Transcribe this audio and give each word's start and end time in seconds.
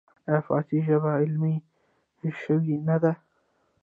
آیا 0.27 0.41
فارسي 0.47 0.77
ژبه 0.87 1.09
علمي 1.21 1.55
شوې 2.41 2.75
نه 2.87 2.95
ده؟ 3.03 3.13